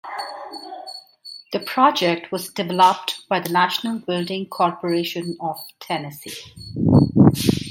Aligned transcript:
The 1.53 1.59
project 1.59 2.31
was 2.31 2.49
developed 2.49 3.23
by 3.29 3.39
the 3.39 3.49
National 3.53 3.99
Building 3.99 4.47
Corporation 4.47 5.37
of 5.39 5.59
Tennessee. 5.79 6.41